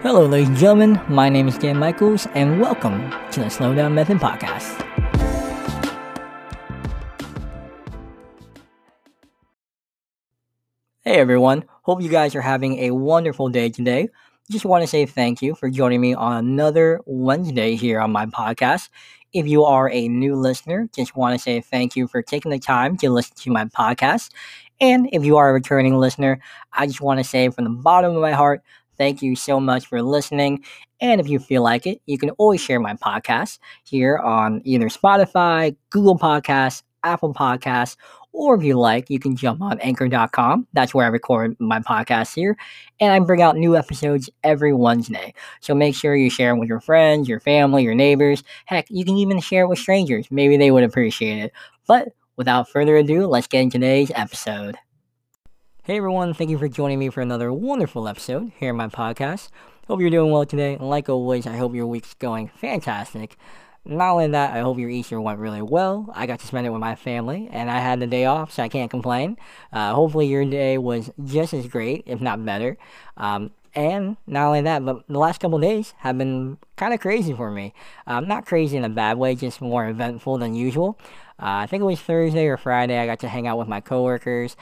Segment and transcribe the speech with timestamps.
[0.00, 1.00] Hello, ladies and gentlemen.
[1.08, 4.78] My name is Dan Michaels, and welcome to the Slowdown Method Podcast.
[11.00, 11.64] Hey, everyone.
[11.82, 14.08] Hope you guys are having a wonderful day today.
[14.48, 18.26] Just want to say thank you for joining me on another Wednesday here on my
[18.26, 18.90] podcast.
[19.32, 22.60] If you are a new listener, just want to say thank you for taking the
[22.60, 24.30] time to listen to my podcast.
[24.80, 26.38] And if you are a returning listener,
[26.72, 28.62] I just want to say from the bottom of my heart,
[28.98, 30.64] thank you so much for listening.
[31.00, 34.88] And if you feel like it, you can always share my podcast here on either
[34.88, 37.96] Spotify, Google Podcasts, Apple Podcasts,
[38.32, 40.66] or if you like, you can jump on anchor.com.
[40.72, 42.56] That's where I record my podcast here.
[43.00, 45.34] And I bring out new episodes every Wednesday.
[45.60, 48.44] So make sure you share it with your friends, your family, your neighbors.
[48.66, 50.28] Heck, you can even share it with strangers.
[50.30, 51.52] Maybe they would appreciate it.
[51.86, 54.76] But without further ado, let's get into today's episode.
[55.88, 59.48] Hey everyone, thank you for joining me for another wonderful episode here on my podcast.
[59.86, 60.76] Hope you're doing well today.
[60.78, 63.38] Like always, I hope your week's going fantastic.
[63.86, 66.12] Not only that, I hope your Easter went really well.
[66.14, 68.62] I got to spend it with my family, and I had the day off, so
[68.64, 69.38] I can't complain.
[69.72, 72.76] Uh, hopefully, your day was just as great, if not better.
[73.16, 77.32] Um, and not only that, but the last couple days have been kind of crazy
[77.32, 77.72] for me.
[78.06, 80.98] Um, not crazy in a bad way, just more eventful than usual.
[81.40, 82.98] Uh, I think it was Thursday or Friday.
[82.98, 84.56] I got to hang out with my coworkers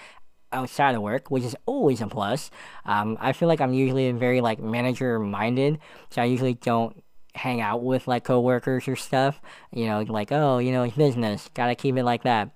[0.56, 2.50] outside of work, which is always a plus.
[2.84, 5.78] Um, I feel like I'm usually very like manager minded,
[6.10, 7.02] so I usually don't
[7.34, 9.40] hang out with like coworkers or stuff.
[9.72, 12.50] You know, like oh, you know, it's business, gotta keep it like that.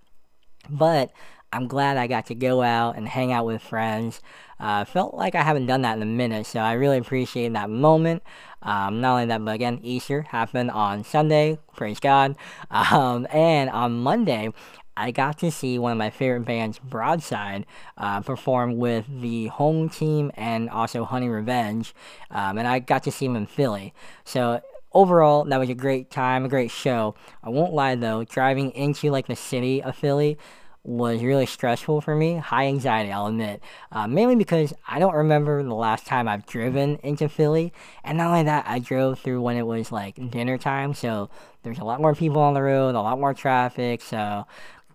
[0.69, 1.12] But
[1.53, 4.21] I'm glad I got to go out and hang out with friends.
[4.61, 7.71] Uh, felt like I haven't done that in a minute, so I really appreciate that
[7.71, 8.23] moment.
[8.62, 12.37] Um, not only that, but again, Easter happened on Sunday, praise God.
[12.71, 14.53] Um, and on Monday,
[15.01, 17.65] I got to see one of my favorite bands, Broadside,
[17.97, 21.95] uh, perform with the home team and also Honey Revenge,
[22.31, 23.95] um, and I got to see them in Philly.
[24.25, 24.61] So
[24.93, 27.15] overall, that was a great time, a great show.
[27.43, 30.37] I won't lie though, driving into like the city of Philly
[30.83, 32.37] was really stressful for me.
[32.37, 33.62] High anxiety, I'll admit.
[33.93, 37.72] Uh, mainly because I don't remember the last time I've driven into Philly.
[38.03, 40.94] And not only that, I drove through when it was like dinner time.
[40.94, 41.28] So
[41.62, 44.00] there's a lot more people on the road, a lot more traffic.
[44.00, 44.47] So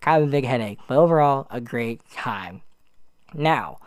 [0.06, 0.80] kind of a big headache.
[0.88, 2.62] But overall, a great time.
[3.34, 3.80] Now,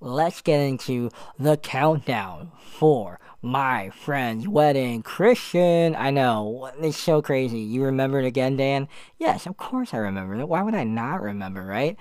[0.00, 5.02] let's get into the countdown for my friend's wedding.
[5.02, 7.60] Christian, I know, it's so crazy.
[7.60, 8.86] You remember it again, Dan?
[9.18, 10.48] Yes, of course I remember it.
[10.48, 11.96] Why would I not remember, right?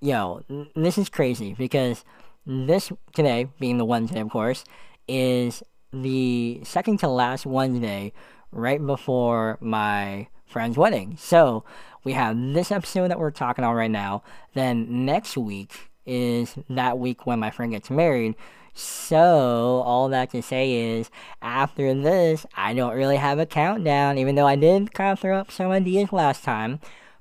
[0.00, 0.42] Yo,
[0.76, 2.04] this is crazy because
[2.44, 4.62] this today, being the Wednesday, of course,
[5.08, 8.12] is the second to last Wednesday
[8.52, 11.16] right before my friend's wedding.
[11.18, 11.64] So
[12.06, 14.22] we have this episode that we're talking on right now.
[14.54, 18.36] Then next week is that week when my friend gets married.
[18.74, 21.10] So, all that to say is,
[21.42, 25.36] after this, I don't really have a countdown, even though I did kind of throw
[25.36, 26.78] up some ideas last time.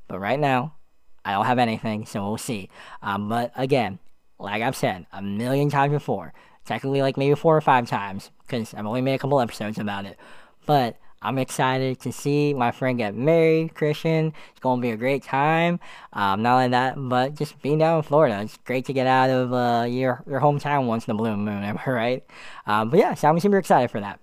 [0.07, 0.75] But right now,
[1.23, 2.69] I don't have anything, so we'll see.
[3.01, 3.97] Um, but again,
[4.37, 6.31] like I've said a million times before,
[6.63, 10.05] technically like maybe four or five times, because I've only made a couple episodes about
[10.05, 10.19] it.
[10.67, 14.33] But I'm excited to see my friend get married, Christian.
[14.51, 15.79] It's going to be a great time.
[16.13, 18.41] Um, not only that, but just being down in Florida.
[18.41, 21.63] It's great to get out of uh, your, your hometown once in a blue moon,
[21.63, 22.23] am I right?
[22.67, 24.19] Um, but yeah, so I'm super excited for that.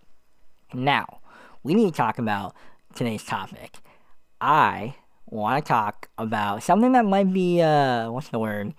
[0.73, 1.21] Now,
[1.63, 2.55] we need to talk about
[2.95, 3.79] today's topic.
[4.41, 8.75] I want to talk about something that might be, uh, what's the word?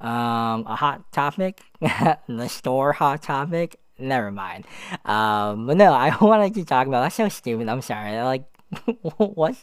[0.00, 4.66] Um, a hot topic, the store hot topic never mind.
[5.04, 7.02] Um, but no, I wanted to talk about.
[7.02, 7.68] That's so stupid.
[7.68, 8.20] I'm sorry.
[8.22, 8.44] Like,
[9.16, 9.56] what?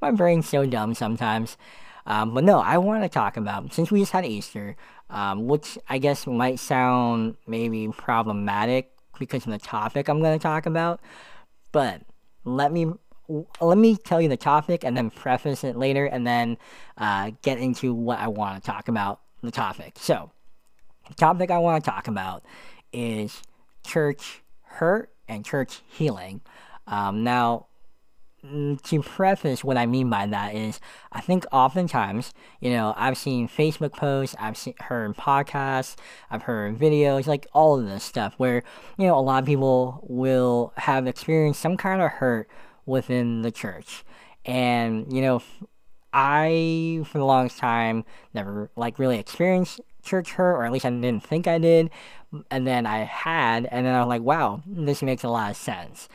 [0.00, 1.56] My brain's so dumb sometimes.
[2.06, 4.76] Um, but no, I want to talk about since we just had Easter,
[5.10, 10.42] um, which I guess might sound maybe problematic because of the topic I'm going to
[10.42, 11.00] talk about.
[11.72, 12.02] But
[12.44, 12.92] let me
[13.60, 16.58] let me tell you the topic and then preface it later, and then
[16.98, 19.94] uh, get into what I want to talk about the topic.
[19.96, 20.32] So,
[21.06, 22.42] the topic I want to talk about
[22.92, 23.40] is
[23.90, 26.40] church hurt and church healing.
[26.86, 27.66] Um, now,
[28.44, 33.18] mm, to preface what I mean by that is, I think oftentimes, you know, I've
[33.18, 35.96] seen Facebook posts, I've seen, heard podcasts,
[36.30, 38.62] I've heard videos, like all of this stuff where,
[38.96, 42.48] you know, a lot of people will have experienced some kind of hurt
[42.86, 44.04] within the church.
[44.44, 45.42] And, you know,
[46.12, 48.04] I, for the longest time,
[48.34, 51.90] never, like, really experienced church hurt, or at least I didn't think I did
[52.50, 55.56] and then I had, and then I was like, wow, this makes a lot of
[55.56, 56.08] sense.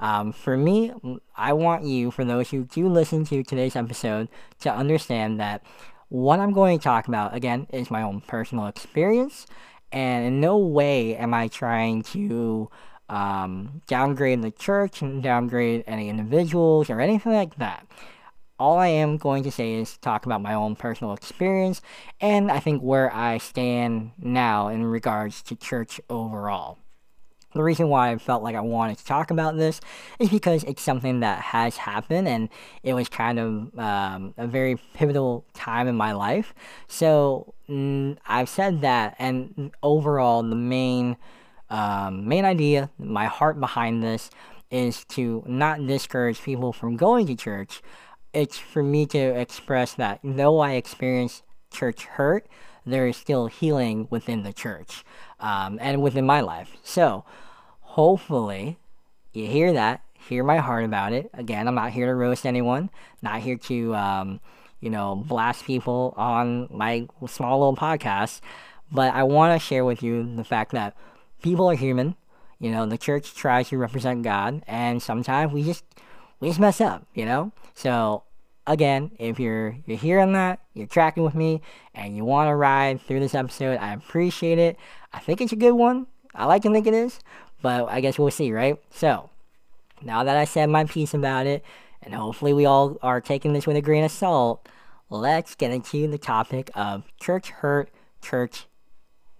[0.00, 0.92] Um, for me,
[1.36, 4.28] I want you, for those who do listen to today's episode,
[4.60, 5.62] to understand that
[6.08, 9.46] what I'm going to talk about, again, is my own personal experience,
[9.92, 12.68] and in no way am I trying to
[13.08, 17.86] um, downgrade the church and downgrade any individuals or anything like that.
[18.62, 21.82] All I am going to say is talk about my own personal experience
[22.20, 26.78] and I think where I stand now in regards to church overall.
[27.54, 29.80] The reason why I felt like I wanted to talk about this
[30.20, 32.48] is because it's something that has happened and
[32.84, 36.54] it was kind of um, a very pivotal time in my life.
[36.86, 41.16] So mm, I've said that, and overall, the main
[41.68, 44.30] um, main idea, my heart behind this,
[44.70, 47.82] is to not discourage people from going to church.
[48.32, 52.46] It's for me to express that though I experienced church hurt,
[52.86, 55.04] there is still healing within the church
[55.40, 56.76] um, and within my life.
[56.82, 57.24] So,
[57.80, 58.78] hopefully,
[59.32, 61.30] you hear that, hear my heart about it.
[61.34, 62.90] Again, I'm not here to roast anyone,
[63.20, 64.40] not here to, um,
[64.80, 68.40] you know, blast people on my small little podcast,
[68.90, 70.96] but I want to share with you the fact that
[71.42, 72.16] people are human.
[72.58, 75.84] You know, the church tries to represent God, and sometimes we just
[76.42, 77.06] we just mess up.
[77.14, 78.24] You know, so
[78.66, 81.62] again, if you're you're hearing that, you're tracking with me,
[81.94, 84.76] and you want to ride through this episode, I appreciate it.
[85.12, 86.08] I think it's a good one.
[86.34, 87.20] I like to think it is,
[87.62, 88.76] but I guess we'll see, right?
[88.90, 89.30] So,
[90.02, 91.64] now that I said my piece about it,
[92.02, 94.68] and hopefully we all are taking this with a grain of salt,
[95.10, 97.90] let's get into the topic of church hurt,
[98.20, 98.66] church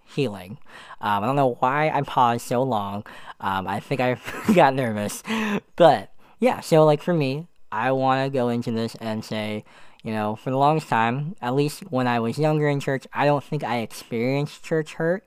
[0.04, 0.58] healing.
[1.00, 3.04] Um, I don't know why I paused so long.
[3.40, 4.20] Um, I think I
[4.54, 5.22] got nervous,
[5.76, 6.11] but
[6.42, 6.58] yeah.
[6.58, 9.64] So like for me, I want to go into this and say,
[10.02, 13.26] you know, for the longest time, at least when I was younger in church, I
[13.26, 15.24] don't think I experienced church hurt.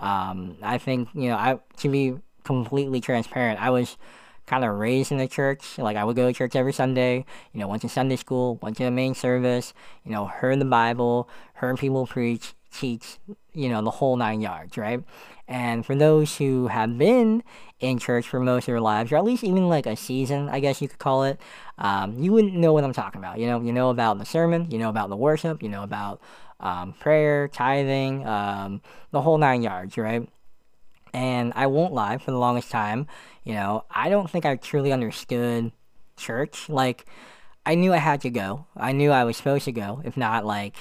[0.00, 3.96] Um, I think, you know, I to be completely transparent, I was
[4.46, 5.78] kind of raised in the church.
[5.78, 7.24] Like I would go to church every Sunday.
[7.52, 9.72] You know, went to Sunday school, went to the main service.
[10.04, 13.18] You know, heard the Bible, heard people preach, teach.
[13.54, 15.00] You know, the whole nine yards, right?
[15.48, 17.42] And for those who have been
[17.78, 20.60] in church for most of their lives, or at least even like a season, I
[20.60, 21.40] guess you could call it,
[21.78, 23.38] um, you wouldn't know what I'm talking about.
[23.38, 26.20] You know, you know about the sermon, you know about the worship, you know about
[26.58, 28.80] um, prayer, tithing, um,
[29.12, 30.28] the whole nine yards, right?
[31.12, 33.06] And I won't lie, for the longest time,
[33.44, 35.72] you know, I don't think I truly understood
[36.16, 36.68] church.
[36.68, 37.06] Like,
[37.64, 38.66] I knew I had to go.
[38.76, 40.02] I knew I was supposed to go.
[40.04, 40.74] If not, like,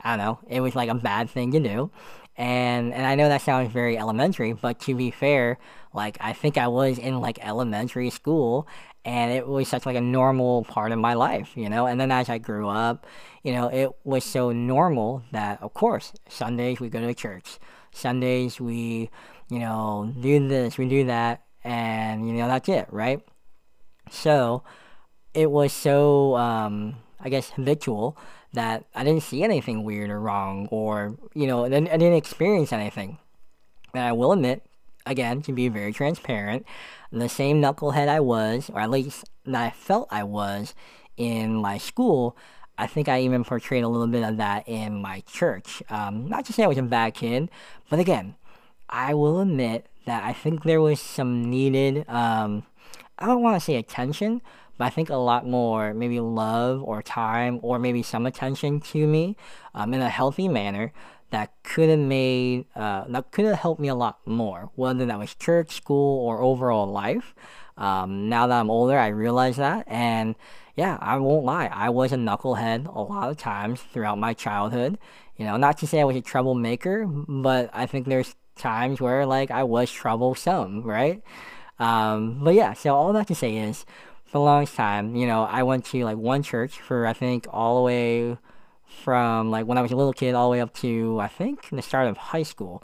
[0.00, 1.90] I don't know, it was like a bad thing to do.
[2.36, 5.58] And and I know that sounds very elementary, but to be fair,
[5.92, 8.66] like I think I was in like elementary school
[9.04, 11.86] and it was such like a normal part of my life, you know.
[11.86, 13.06] And then as I grew up,
[13.42, 17.58] you know, it was so normal that of course Sundays we go to church.
[17.92, 19.10] Sundays we,
[19.50, 23.20] you know, do this, we do that, and you know that's it, right?
[24.10, 24.62] So
[25.34, 28.16] it was so um, I guess habitual
[28.52, 33.18] that I didn't see anything weird or wrong, or you know, I didn't experience anything.
[33.94, 34.62] And I will admit,
[35.06, 36.66] again, to be very transparent,
[37.10, 40.74] the same knucklehead I was, or at least that I felt I was
[41.16, 42.36] in my school,
[42.78, 45.82] I think I even portrayed a little bit of that in my church.
[45.90, 47.50] Um, not to say I was a bad kid,
[47.90, 48.34] but again,
[48.88, 52.64] I will admit that I think there was some needed, um,
[53.18, 54.40] I don't want to say attention,
[54.82, 59.06] but I think a lot more maybe love or time or maybe some attention to
[59.06, 59.36] me
[59.76, 60.92] um, in a healthy manner
[61.30, 65.20] that could have made uh, that could have helped me a lot more, whether that
[65.20, 67.32] was church, school, or overall life.
[67.76, 70.34] Um, now that I'm older, I realize that, and
[70.74, 74.98] yeah, I won't lie, I was a knucklehead a lot of times throughout my childhood.
[75.36, 79.26] You know, not to say I was a troublemaker, but I think there's times where
[79.26, 81.22] like I was troublesome, right?
[81.78, 83.86] Um, but yeah, so all that to say is,
[84.32, 87.76] the longest time, you know, I went to like one church for I think all
[87.76, 88.38] the way
[89.02, 91.68] from like when I was a little kid all the way up to I think
[91.70, 92.82] the start of high school.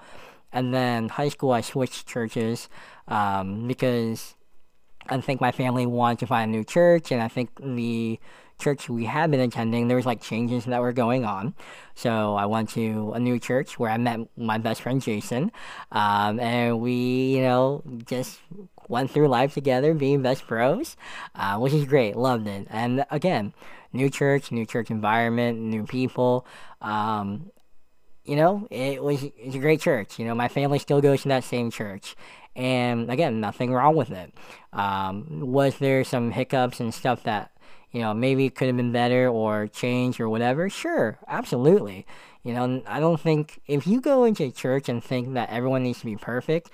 [0.52, 2.68] And then high school, I switched churches
[3.06, 4.34] um, because
[5.08, 8.18] I think my family wanted to find a new church, and I think the
[8.58, 11.54] church we had been attending, there was like changes that were going on.
[11.94, 15.52] So I went to a new church where I met my best friend Jason,
[15.92, 18.40] um, and we, you know, just
[18.88, 20.96] went through life together, being best bros,
[21.34, 22.16] uh, which is great.
[22.16, 22.66] Loved it.
[22.70, 23.52] And again,
[23.92, 26.46] new church, new church environment, new people.
[26.80, 27.50] Um,
[28.24, 30.18] you know, it was it's a great church.
[30.18, 32.14] You know, my family still goes to that same church,
[32.54, 34.34] and again, nothing wrong with it.
[34.72, 37.50] Um, was there some hiccups and stuff that
[37.92, 40.68] you know maybe it could have been better or changed or whatever?
[40.68, 42.06] Sure, absolutely.
[42.42, 46.00] You know, I don't think if you go into church and think that everyone needs
[46.00, 46.70] to be perfect,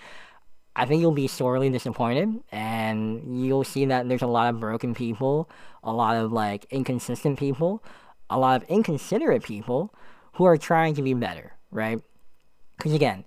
[0.76, 4.94] I think you'll be sorely disappointed, and you'll see that there's a lot of broken
[4.94, 5.48] people,
[5.82, 7.82] a lot of like inconsistent people,
[8.30, 9.94] a lot of inconsiderate people
[10.34, 12.00] who are trying to be better, right?
[12.76, 13.24] Because again,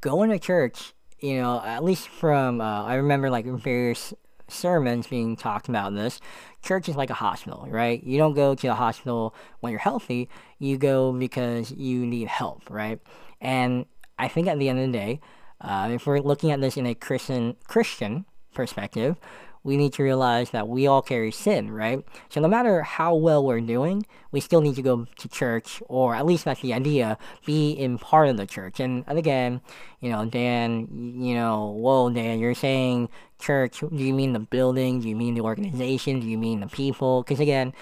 [0.00, 4.14] going to church you know, at least from uh, I remember like various
[4.50, 6.20] sermons being talked about this.
[6.62, 8.02] Church is like a hospital, right?
[8.02, 10.28] You don't go to the hospital when you're healthy.
[10.58, 13.00] You go because you need help, right?
[13.40, 13.86] And
[14.18, 15.20] I think at the end of the day,
[15.60, 19.16] uh, if we're looking at this in a Christian Christian perspective,
[19.62, 22.02] we need to realize that we all carry sin, right?
[22.30, 26.14] So no matter how well we're doing, we still need to go to church, or
[26.14, 28.80] at least that's the idea, be in part of the church.
[28.80, 29.60] And, and again,
[30.00, 30.88] you know, Dan,
[31.20, 35.00] you know, whoa, Dan, you're saying church, do you mean the building?
[35.00, 36.20] Do you mean the organization?
[36.20, 37.22] Do you mean the people?
[37.22, 37.74] Because again,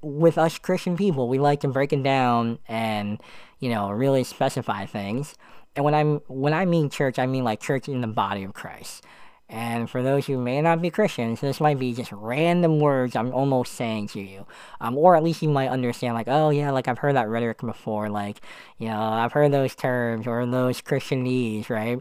[0.00, 3.20] with us Christian people, we like to break it down and,
[3.58, 5.34] you know, really specify things.
[5.74, 8.52] And when I'm when I mean church, I mean like church in the body of
[8.52, 9.04] Christ.
[9.52, 13.34] And for those who may not be Christians, this might be just random words I'm
[13.34, 14.46] almost saying to you.
[14.80, 17.58] Um, or at least you might understand, like, oh yeah, like I've heard that rhetoric
[17.58, 18.08] before.
[18.08, 18.40] Like,
[18.78, 21.98] you know, I've heard those terms or those Christianese, right?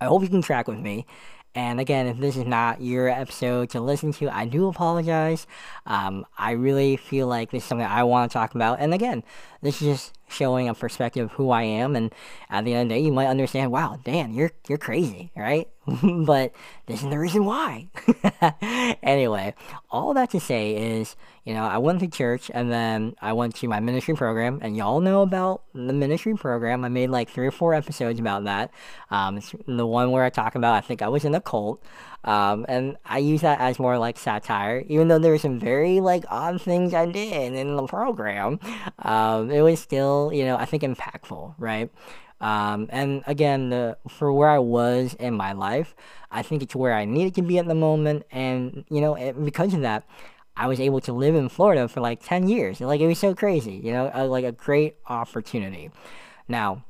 [0.00, 1.04] I hope you can track with me.
[1.54, 5.46] And again, if this is not your episode to listen to, I do apologize.
[5.86, 8.80] Um, I really feel like this is something I want to talk about.
[8.80, 9.22] And again,
[9.60, 11.96] this is just showing a perspective of who I am.
[11.96, 12.14] And
[12.50, 15.68] at the end of the day, you might understand, wow, Dan, you're you're crazy, right?
[16.02, 16.52] but
[16.86, 17.88] this is the reason why.
[19.02, 19.54] anyway,
[19.90, 23.54] all that to say is, you know, I went to church and then I went
[23.56, 26.84] to my ministry program, and y'all know about the ministry program.
[26.84, 28.70] I made like three or four episodes about that.
[29.10, 31.82] Um, the one where I talk about, I think I was in a cult.
[32.24, 36.00] Um, and I use that as more like satire, even though there were some very
[36.00, 38.60] like odd things I did in the program.
[38.98, 41.90] Um, it was still, you know, I think impactful, right?
[42.40, 45.94] Um, and again, the, for where I was in my life,
[46.30, 48.24] I think it's where I needed to be at the moment.
[48.30, 50.04] And, you know, it, because of that,
[50.56, 52.80] I was able to live in Florida for like 10 years.
[52.80, 55.90] Like, it was so crazy, you know, uh, like a great opportunity.
[56.48, 56.84] Now,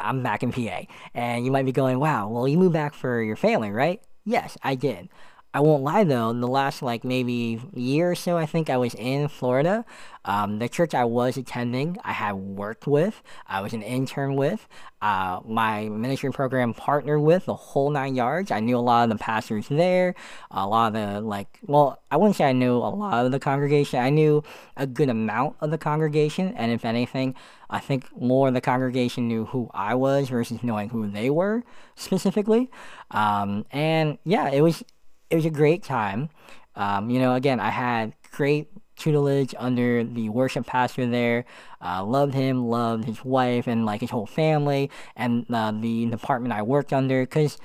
[0.00, 0.82] I'm back in PA,
[1.14, 4.02] and you might be going, wow, well, you moved back for your family, right?
[4.26, 5.08] Yes, I did.
[5.56, 8.76] I won't lie though, in the last like maybe year or so, I think I
[8.76, 9.86] was in Florida.
[10.26, 14.68] Um, the church I was attending, I had worked with, I was an intern with,
[15.00, 18.50] uh, my ministry program partnered with the whole nine yards.
[18.50, 20.14] I knew a lot of the pastors there,
[20.50, 23.40] a lot of the like, well, I wouldn't say I knew a lot of the
[23.40, 23.98] congregation.
[23.98, 24.44] I knew
[24.76, 27.34] a good amount of the congregation, and if anything,
[27.70, 31.64] I think more of the congregation knew who I was versus knowing who they were
[31.94, 32.70] specifically.
[33.10, 34.84] Um, and yeah, it was
[35.30, 36.30] it was a great time.
[36.74, 41.44] Um, you know, again, I had great tutelage under the worship pastor there.
[41.80, 46.52] Uh, loved him, loved his wife and like his whole family and uh, the department
[46.52, 47.58] I worked under because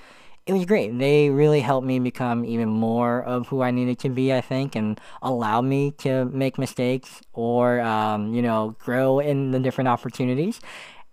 [0.46, 0.98] it was great.
[0.98, 4.76] They really helped me become even more of who I needed to be, I think,
[4.76, 10.60] and allowed me to make mistakes or, um, you know, grow in the different opportunities.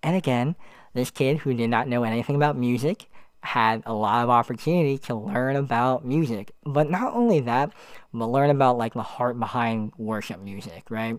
[0.03, 0.57] And again,
[0.95, 3.09] this kid who did not know anything about music
[3.43, 6.53] had a lot of opportunity to learn about music.
[6.65, 7.73] But not only that,
[8.13, 11.19] but learn about like the heart behind worship music, right?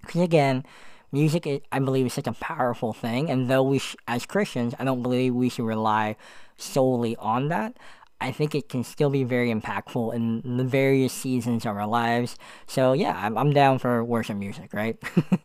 [0.00, 0.64] Because again,
[1.12, 4.84] music I believe is such a powerful thing, and though we sh- as Christians, I
[4.84, 6.16] don't believe we should rely
[6.56, 7.76] solely on that.
[8.22, 12.36] I think it can still be very impactful in the various seasons of our lives.
[12.66, 14.98] So yeah, I'm, I'm down for worship music, right?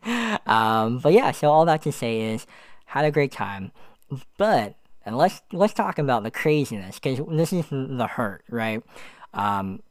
[0.45, 2.45] um, but yeah, so all that to say is,
[2.87, 3.71] had a great time,
[4.37, 8.83] but and let's let's talk about the craziness because this is the hurt, right?
[9.33, 9.81] Um,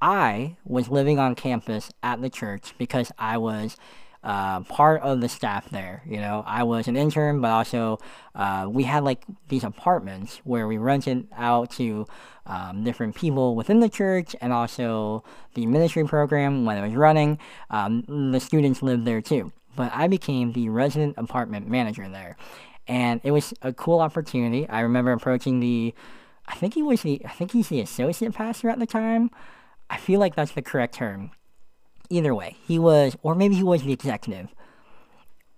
[0.00, 3.76] I was living on campus at the church because I was
[4.24, 6.02] uh, part of the staff there.
[6.06, 7.98] You know, I was an intern, but also
[8.34, 12.06] uh, we had like these apartments where we rented out to
[12.46, 17.38] um, different people within the church and also the ministry program when it was running.
[17.70, 19.52] Um, the students lived there too.
[19.74, 22.36] But I became the resident apartment manager there
[22.86, 24.68] and it was a cool opportunity.
[24.68, 25.94] I remember approaching the,
[26.46, 29.30] I think he was the, I think he's the associate pastor at the time.
[29.88, 31.30] I feel like that's the correct term.
[32.10, 34.48] Either way, he was, or maybe he was the executive.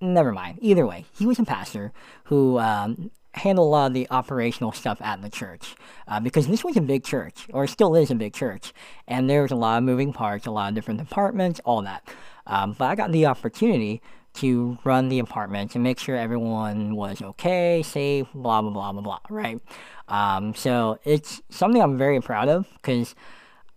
[0.00, 0.59] Never mind.
[0.61, 1.93] Either way, he was a pastor
[2.25, 5.75] who um, handled a lot of the operational stuff at the church
[6.07, 8.73] uh, because this was a big church, or still is a big church,
[9.09, 12.07] and there was a lot of moving parts, a lot of different departments, all that.
[12.47, 14.02] Um, but I got the opportunity
[14.35, 19.03] to run the apartment to make sure everyone was okay, safe, blah blah blah blah
[19.03, 19.61] blah, right?
[20.09, 23.14] Um, so it's something I'm very proud of because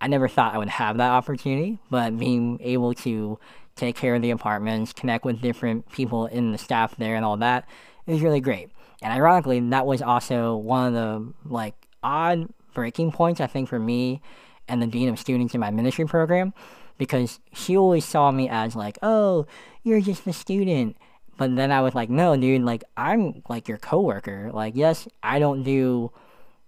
[0.02, 3.40] I never thought I would have that opportunity, but being able to
[3.76, 7.38] take care of the apartments, connect with different people in the staff there, and all
[7.38, 7.68] that
[8.06, 8.72] is really great.
[9.02, 13.80] And ironically, that was also one of the like odd breaking points I think for
[13.80, 14.22] me
[14.68, 16.54] and the dean of students in my ministry program
[16.98, 19.46] because she always saw me as like, oh,
[19.84, 20.98] you're just a student.
[21.38, 24.52] But then I was like, no, dude, like I'm like your coworker.
[24.52, 26.12] Like, yes, I don't do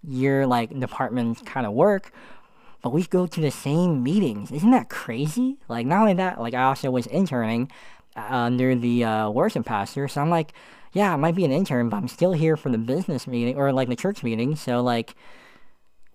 [0.07, 2.11] your like department kind of work,
[2.81, 4.51] but we go to the same meetings.
[4.51, 5.57] Isn't that crazy?
[5.67, 7.71] Like, not only that, like I also was interning
[8.15, 10.53] uh, under the uh, worship pastor, so I'm like,
[10.93, 13.71] yeah, I might be an intern, but I'm still here for the business meeting or
[13.73, 14.55] like the church meeting.
[14.55, 15.15] So like,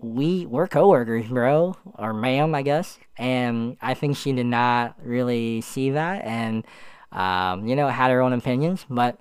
[0.04, 2.98] we we're coworkers, bro, or ma'am, I guess.
[3.16, 6.64] And I think she did not really see that, and
[7.12, 8.84] um, you know, had her own opinions.
[8.88, 9.18] But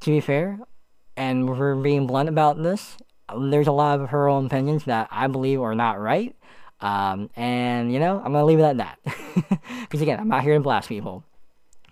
[0.00, 0.58] to be fair,
[1.16, 2.96] and we're being blunt about this,
[3.36, 6.34] there's a lot of her own opinions that I believe are not right.
[6.80, 8.98] Um, and you know, I'm gonna leave it at that.
[9.80, 11.22] Because again, I'm not here to blast people,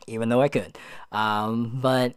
[0.09, 0.77] even though I could.
[1.13, 2.17] Um, but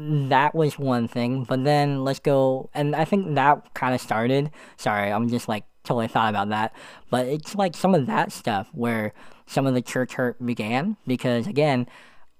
[0.00, 1.44] that was one thing.
[1.44, 4.50] But then let's go, and I think that kind of started.
[4.76, 6.74] Sorry, I'm just like totally thought about that.
[7.10, 9.12] But it's like some of that stuff where
[9.46, 11.86] some of the church hurt began because again,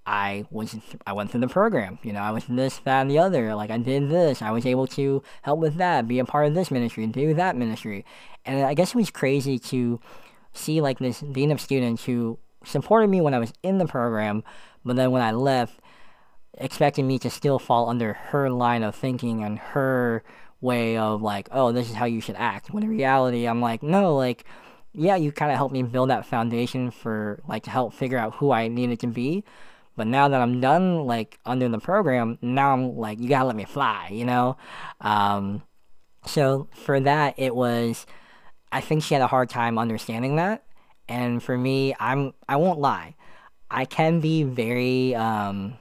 [0.05, 0.75] I was
[1.05, 1.99] I went through the program.
[2.03, 3.53] You know, I was this, that, and the other.
[3.53, 4.41] Like I did this.
[4.41, 7.55] I was able to help with that, be a part of this ministry, do that
[7.55, 8.05] ministry.
[8.45, 9.99] And I guess it was crazy to
[10.53, 14.43] see like this dean of students who supported me when I was in the program,
[14.83, 15.79] but then when I left,
[16.57, 20.23] expecting me to still fall under her line of thinking and her
[20.59, 22.69] way of like, oh, this is how you should act.
[22.71, 24.45] When in reality, I'm like, no, like,
[24.93, 28.35] yeah, you kind of helped me build that foundation for like to help figure out
[28.35, 29.43] who I needed to be.
[29.95, 33.55] But now that I'm done, like under the program, now I'm like, you gotta let
[33.55, 34.57] me fly, you know.
[34.99, 35.63] Um,
[36.25, 38.05] so for that, it was,
[38.71, 40.63] I think she had a hard time understanding that.
[41.07, 43.15] And for me, I'm, I won't lie,
[43.69, 45.77] I can be very, um,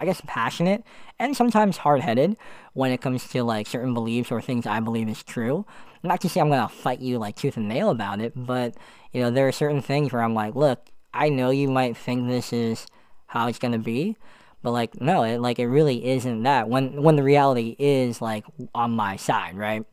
[0.00, 0.84] I guess, passionate
[1.18, 2.36] and sometimes hard headed
[2.72, 5.66] when it comes to like certain beliefs or things I believe is true.
[6.02, 8.74] Not to say I'm gonna fight you like tooth and nail about it, but
[9.12, 12.28] you know, there are certain things where I'm like, look, I know you might think
[12.28, 12.86] this is
[13.26, 14.16] how it's gonna be,
[14.62, 16.68] but like no, it like it really isn't that.
[16.68, 19.84] When when the reality is like on my side, right?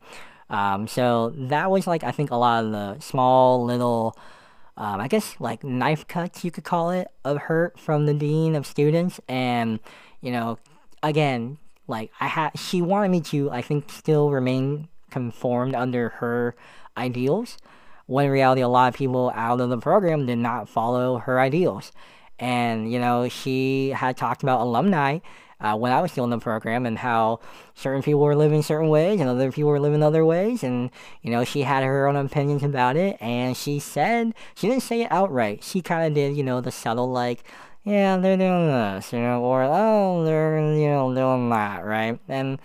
[0.50, 4.18] Um, so that was like I think a lot of the small little
[4.78, 8.56] um, I guess like knife cuts you could call it of hurt from the dean
[8.56, 9.80] of students, and
[10.22, 10.60] you know,
[11.02, 11.58] again,
[11.88, 16.56] like I had, she wanted me to, I think, still remain conformed under her
[16.98, 17.58] ideals.
[18.08, 21.40] When in reality, a lot of people out of the program did not follow her
[21.40, 21.92] ideals,
[22.38, 25.20] and you know, she had talked about alumni
[25.60, 27.40] uh, when I was still in the program and how
[27.74, 30.64] certain people were living certain ways and other people were living other ways.
[30.64, 30.92] And,
[31.22, 33.18] you know, she had her own opinions about it.
[33.22, 35.64] And she said, she didn't say it outright.
[35.64, 37.44] She kind of did, you know, the subtle, like,
[37.84, 42.20] yeah, they're doing this, you know, or, oh, they're, you know, doing that, right?
[42.28, 42.60] And,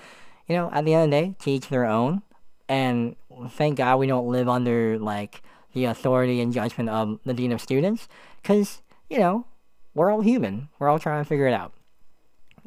[0.48, 2.22] you know, at the end of the day, teach their own.
[2.68, 3.16] And
[3.50, 5.42] thank God we don't live under, like,
[5.74, 8.08] the authority and judgment of the dean of students.
[8.42, 9.46] Because, you know,
[9.94, 10.68] we're all human.
[10.78, 11.72] We're all trying to figure it out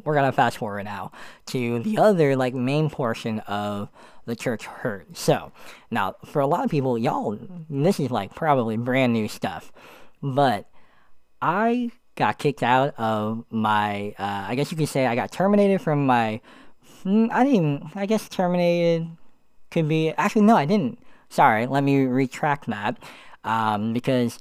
[0.03, 1.11] we're gonna fast forward now
[1.47, 3.89] to the other like main portion of
[4.25, 5.17] the church hurt.
[5.17, 5.51] So
[5.91, 7.37] now for a lot of people, y'all,
[7.69, 9.71] this is like probably brand new stuff,
[10.21, 10.69] but
[11.41, 14.15] I got kicked out of my.
[14.17, 16.41] Uh, I guess you could say I got terminated from my.
[17.03, 17.55] Hmm, I didn't.
[17.55, 19.09] Even, I guess terminated
[19.71, 20.99] could be actually no, I didn't.
[21.29, 22.97] Sorry, let me retract that
[23.43, 24.39] um, because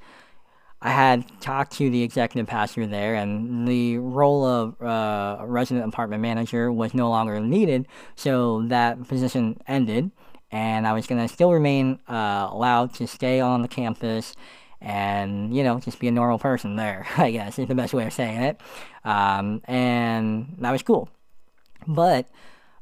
[0.84, 6.22] I had talked to the executive pastor there, and the role of uh, resident apartment
[6.22, 10.10] manager was no longer needed, so that position ended,
[10.50, 14.34] and I was going to still remain uh, allowed to stay on the campus
[14.80, 18.06] and, you know, just be a normal person there, I guess is the best way
[18.06, 18.60] of saying it.
[19.04, 21.08] Um, and that was cool.
[21.86, 22.28] But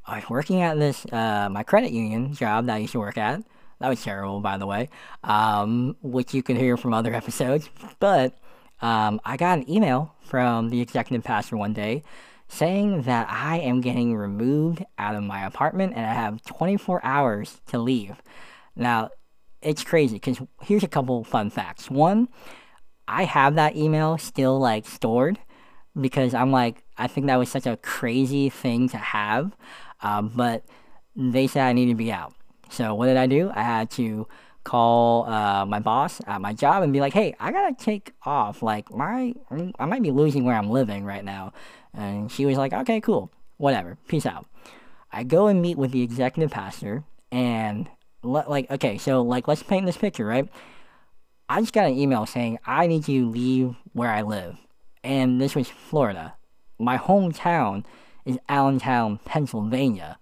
[0.06, 3.18] I was working at this, uh, my credit union job that I used to work
[3.18, 3.42] at.
[3.80, 4.88] That was terrible, by the way,
[5.24, 7.68] um, which you can hear from other episodes.
[7.98, 8.38] But
[8.80, 12.02] um, I got an email from the executive pastor one day
[12.48, 17.60] saying that I am getting removed out of my apartment and I have 24 hours
[17.68, 18.20] to leave.
[18.74, 19.10] Now,
[19.62, 21.90] it's crazy because here's a couple fun facts.
[21.90, 22.28] One,
[23.06, 25.38] I have that email still like stored
[25.98, 29.56] because I'm like, I think that was such a crazy thing to have.
[30.02, 30.64] Uh, but
[31.14, 32.34] they said I need to be out.
[32.70, 33.50] So what did I do?
[33.54, 34.26] I had to
[34.64, 38.62] call uh, my boss at my job and be like, "Hey, I gotta take off.
[38.62, 39.34] Like my,
[39.78, 41.52] I might be losing where I'm living right now."
[41.94, 43.98] And she was like, "Okay, cool, whatever.
[44.06, 44.46] Peace out."
[45.12, 47.88] I go and meet with the executive pastor, and
[48.22, 50.48] like, okay, so like, let's paint this picture, right?
[51.48, 54.56] I just got an email saying I need to leave where I live,
[55.02, 56.34] and this was Florida.
[56.78, 57.84] My hometown
[58.24, 60.18] is Allentown, Pennsylvania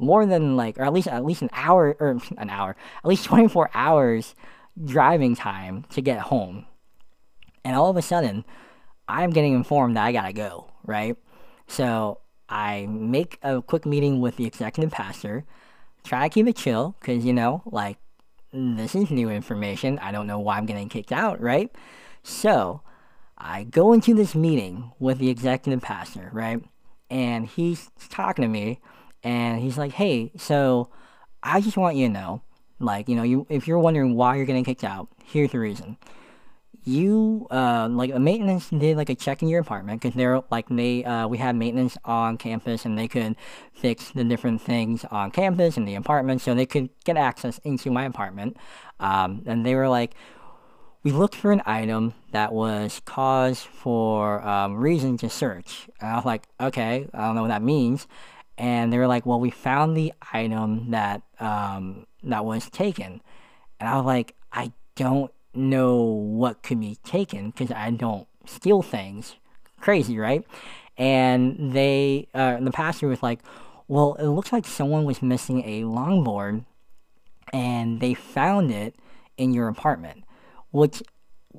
[0.00, 3.24] more than like, or at least at least an hour or an hour, at least
[3.24, 4.34] 24 hours
[4.84, 6.66] driving time to get home.
[7.64, 8.44] And all of a sudden,
[9.08, 11.16] I'm getting informed that I gotta go, right?
[11.66, 15.44] So I make a quick meeting with the executive pastor,
[16.04, 17.98] try to keep it chill, because, you know, like,
[18.52, 19.98] this is new information.
[20.00, 21.70] I don't know why I'm getting kicked out, right?
[22.22, 22.82] So
[23.38, 26.62] I go into this meeting with the executive pastor, right?
[27.08, 28.80] And he's talking to me,
[29.22, 30.88] and he's like, hey, so
[31.42, 32.42] I just want you to know,
[32.78, 35.96] like, you know, you if you're wondering why you're getting kicked out, here's the reason.
[36.84, 40.66] You uh, like the maintenance did like a check in your apartment because they're like
[40.70, 43.36] they uh, we had maintenance on campus and they could
[43.74, 47.90] fix the different things on campus and the apartment so they could get access into
[47.90, 48.56] my apartment.
[48.98, 50.14] Um, and they were like
[51.02, 55.88] we looked for an item that was cause for um, reason to search.
[56.00, 58.06] And i was like okay i don't know what that means
[58.60, 63.20] and they were like well we found the item that um, that was taken
[63.80, 68.82] and i was like i don't know what could be taken because I don't steal
[68.82, 69.36] things.
[69.80, 70.46] Crazy, right?
[70.96, 73.40] And they, uh, the pastor was like,
[73.88, 76.64] well, it looks like someone was missing a longboard
[77.52, 78.94] and they found it
[79.36, 80.24] in your apartment,
[80.70, 81.02] which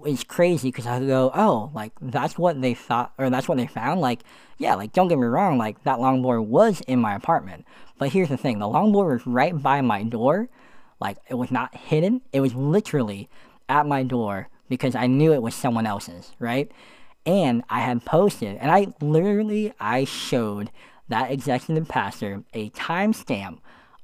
[0.05, 3.67] is crazy because I go, oh, like that's what they thought, or that's what they
[3.67, 4.01] found.
[4.01, 4.21] Like,
[4.57, 7.65] yeah, like don't get me wrong, like that longboard was in my apartment.
[7.97, 10.49] But here's the thing the longboard was right by my door.
[10.99, 13.29] Like, it was not hidden, it was literally
[13.67, 16.71] at my door because I knew it was someone else's, right?
[17.25, 20.71] And I had posted, and I literally I showed
[21.09, 23.59] that executive pastor a timestamp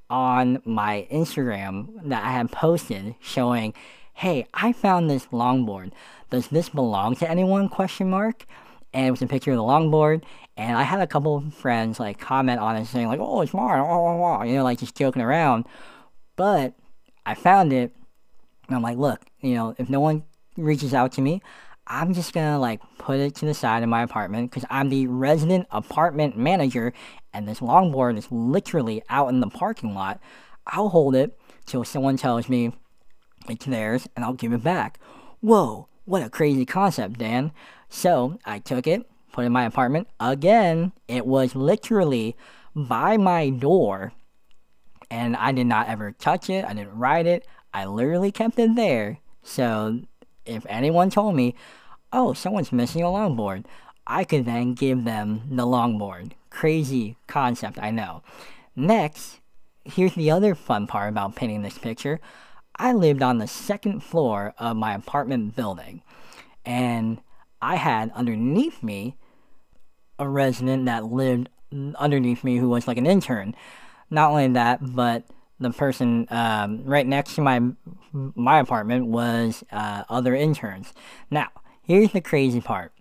[0.10, 3.73] on my Instagram that I had posted showing,
[4.17, 5.91] "Hey, I found this longboard.
[6.30, 8.45] Does this belong to anyone?" question mark.
[8.93, 10.23] And it was a picture of the longboard,
[10.56, 13.53] and I had a couple of friends like comment on it saying like, "Oh, it's
[13.53, 15.65] mine," oh you know, like just joking around.
[16.36, 16.73] But
[17.25, 17.93] I found it
[18.67, 20.23] and I'm like, look, you know, if no one
[20.56, 21.41] reaches out to me,
[21.86, 25.08] I'm just gonna like put it to the side of my apartment because I'm the
[25.08, 26.93] resident apartment manager
[27.34, 30.19] and this longboard is literally out in the parking lot.
[30.65, 32.73] I'll hold it till someone tells me
[33.49, 34.99] it's theirs and I'll give it back.
[35.41, 37.51] Whoa, what a crazy concept, Dan.
[37.89, 40.07] So I took it, put it in my apartment.
[40.19, 42.36] Again, it was literally
[42.75, 44.13] by my door
[45.10, 46.65] and I did not ever touch it.
[46.65, 47.47] I didn't write it.
[47.73, 49.19] I literally kept it there.
[49.43, 50.01] So
[50.45, 51.55] if anyone told me,
[52.12, 53.65] oh, someone's missing a longboard,
[54.05, 56.31] I could then give them the longboard.
[56.49, 58.23] Crazy concept, I know.
[58.75, 59.39] Next,
[59.83, 62.19] here's the other fun part about painting this picture.
[62.79, 66.03] I lived on the second floor of my apartment building,
[66.65, 67.19] and
[67.61, 69.17] I had underneath me
[70.19, 71.49] a resident that lived
[71.95, 73.55] underneath me who was like an intern.
[74.09, 75.25] Not only that, but
[75.59, 77.61] the person um, right next to my
[78.13, 80.93] my apartment was uh, other interns.
[81.29, 81.49] Now,
[81.81, 82.93] here's the crazy part.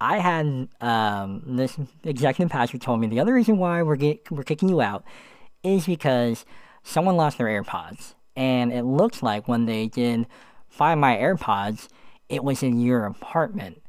[0.00, 4.42] I had um, this executive pastor told me the other reason why we're get, we're
[4.42, 5.04] kicking you out
[5.62, 6.44] is because
[6.82, 10.26] someone lost their AirPods, and it looks like when they did
[10.68, 11.88] find my AirPods,
[12.28, 13.82] it was in your apartment,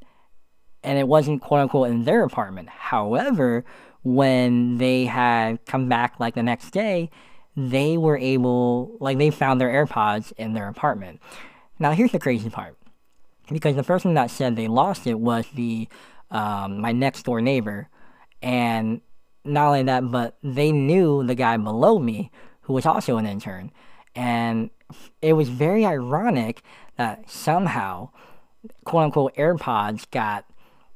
[0.84, 2.70] and it wasn't quote unquote in their apartment.
[2.70, 3.66] However,
[4.04, 7.10] when they had come back like the next day,
[7.56, 11.20] they were able, like, they found their AirPods in their apartment.
[11.80, 12.78] Now, here's the crazy part.
[13.52, 15.88] Because the person that said they lost it was the
[16.30, 17.90] um, my next door neighbor,
[18.42, 19.02] and
[19.46, 22.30] not only that, but they knew the guy below me
[22.62, 23.72] who was also an intern,
[24.18, 24.72] and
[25.22, 26.64] it was very ironic
[26.98, 28.10] that somehow,
[28.84, 30.44] quote unquote, AirPods got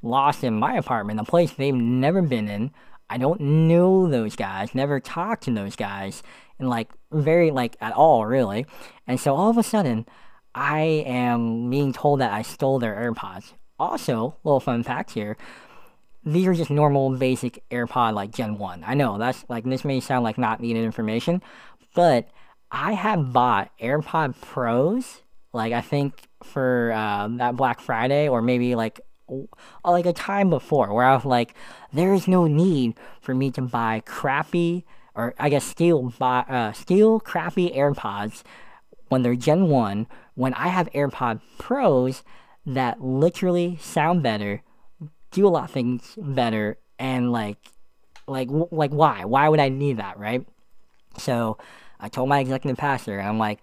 [0.02, 2.72] lost in my apartment, a place they've never been in.
[3.12, 6.24] I don't know those guys, never talked to those guys,
[6.58, 8.66] and like very like at all really.
[9.06, 10.08] And so all of a sudden,
[10.56, 13.54] I am being told that I stole their AirPods.
[13.80, 15.38] Also, little fun fact here.
[16.24, 18.84] These are just normal basic AirPod like Gen 1.
[18.86, 21.44] I know that's like this may sound like not needed information,
[21.94, 22.28] but
[22.72, 25.22] I have bought AirPod Pros
[25.54, 29.02] like I think for uh, that Black Friday or maybe like
[29.86, 31.54] like a time before where I was like,
[31.94, 36.72] there is no need for me to buy crappy or I guess steal buy uh,
[36.74, 38.44] steal crappy AirPods
[39.10, 40.08] when they're Gen One.
[40.36, 42.24] When I have AirPod Pros
[42.66, 44.64] that literally sound better,
[45.32, 47.58] do a lot of things better, and like,
[48.28, 49.26] like, like, why?
[49.26, 50.46] Why would I need that, right?
[51.18, 51.58] So
[52.02, 53.60] I told my executive pastor, I'm like,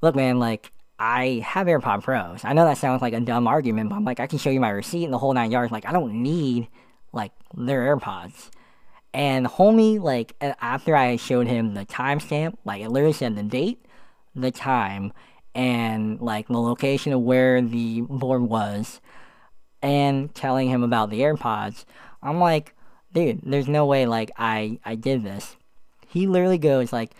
[0.00, 2.44] look, man, like, I have AirPod Pros.
[2.44, 4.60] I know that sounds like a dumb argument, but I'm like, I can show you
[4.60, 5.72] my receipt and the whole nine yards.
[5.72, 6.68] Like, I don't need
[7.12, 8.50] like their AirPods.
[9.14, 13.84] And homie, like after I showed him the timestamp, like it literally said the date,
[14.34, 15.12] the time,
[15.54, 19.00] and like the location of where the board was,
[19.82, 21.84] and telling him about the AirPods,
[22.22, 22.74] I'm like,
[23.12, 25.56] dude, there's no way like I I did this.
[26.08, 27.12] He literally goes like,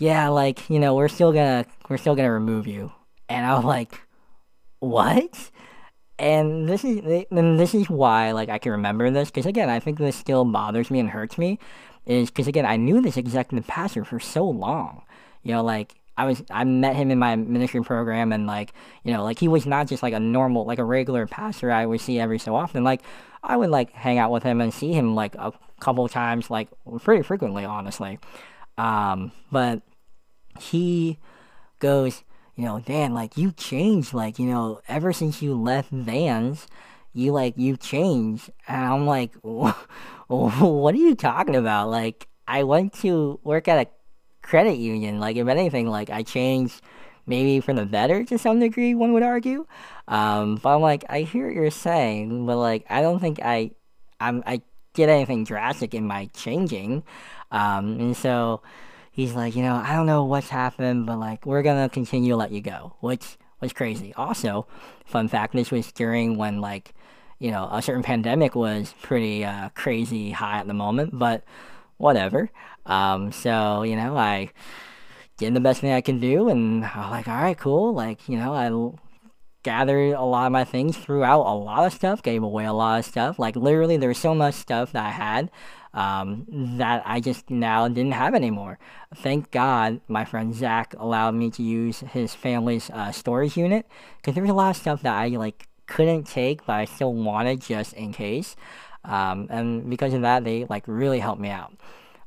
[0.00, 2.90] yeah, like you know, we're still gonna we're still gonna remove you,
[3.28, 4.00] and I was like,
[4.78, 5.50] what?
[6.18, 9.78] And this is and this is why like I can remember this because again I
[9.78, 11.58] think this still bothers me and hurts me
[12.06, 15.02] is because again I knew this executive pastor for so long,
[15.42, 18.72] you know like I was I met him in my ministry program and like
[19.04, 21.84] you know like he was not just like a normal like a regular pastor I
[21.84, 22.84] would see every so often.
[22.84, 23.02] Like
[23.42, 26.68] I would like hang out with him and see him like a couple times like
[27.02, 28.18] pretty frequently honestly.
[28.76, 29.82] Um but
[30.60, 31.18] he
[31.78, 32.22] goes
[32.56, 36.66] you know Dan like you changed like you know ever since you left Vans
[37.12, 42.92] you like you changed and I'm like what are you talking about like I went
[42.94, 43.90] to work at a
[44.42, 45.20] credit union.
[45.20, 46.82] Like if anything, like I changed
[47.26, 48.94] maybe for the better to some degree.
[48.94, 49.66] One would argue.
[50.08, 53.70] Um, but I'm like, I hear what you're saying, but like I don't think I,
[54.18, 54.62] I'm I
[54.94, 57.04] did anything drastic in my changing.
[57.52, 58.62] Um, and so
[59.10, 62.36] he's like, you know, I don't know what's happened, but like we're gonna continue to
[62.36, 64.14] let you go, which was crazy.
[64.14, 64.66] Also,
[65.04, 66.94] fun fact, this was during when like,
[67.38, 71.44] you know, a certain pandemic was pretty uh, crazy high at the moment, but
[71.96, 72.50] whatever.
[72.86, 74.50] Um, so, you know, I
[75.36, 77.94] did the best thing I can do, and I was like, all right, cool.
[77.94, 78.70] Like, you know, I
[79.62, 82.72] gathered a lot of my things, threw out a lot of stuff, gave away a
[82.72, 83.38] lot of stuff.
[83.38, 85.50] Like, literally, there was so much stuff that I had
[85.92, 88.78] um, that I just now didn't have anymore.
[89.16, 94.34] Thank God my friend Zach allowed me to use his family's uh, storage unit because
[94.34, 97.60] there was a lot of stuff that I like couldn't take, but I still wanted
[97.60, 98.54] just in case.
[99.04, 101.72] Um, and because of that, they like really helped me out.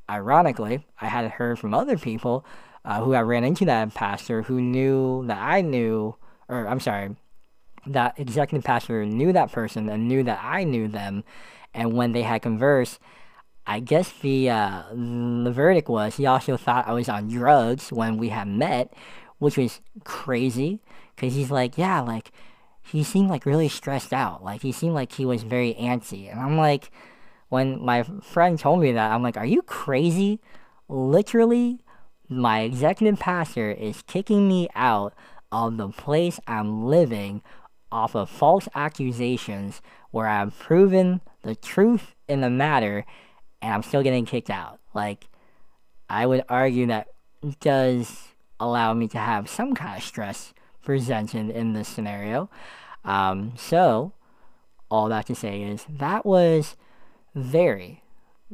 [0.09, 2.45] Ironically, I had heard from other people
[2.83, 6.15] uh, who I ran into that pastor who knew that I knew,
[6.49, 7.15] or I'm sorry,
[7.87, 11.23] that executive pastor knew that person and knew that I knew them.
[11.73, 12.99] And when they had conversed,
[13.65, 18.17] I guess the uh, the verdict was he also thought I was on drugs when
[18.17, 18.93] we had met,
[19.39, 20.81] which was crazy
[21.15, 22.31] because he's like, yeah, like
[22.81, 24.43] he seemed like really stressed out.
[24.43, 26.29] Like he seemed like he was very antsy.
[26.29, 26.91] And I'm like,
[27.49, 30.41] when my friend told me that, I'm like, are you crazy?
[30.89, 31.79] Literally,
[32.27, 35.13] my executive pastor is kicking me out
[35.51, 37.41] of the place I'm living
[37.91, 43.05] off of false accusations where I've proven the truth in the matter
[43.63, 44.79] and I'm still getting kicked out.
[44.93, 45.27] Like,
[46.09, 47.07] I would argue that
[47.61, 48.27] does
[48.59, 52.49] allow me to have some kind of stress presented in this scenario.
[53.05, 54.13] Um, so,
[54.91, 56.75] all that to say is that was
[57.33, 58.03] very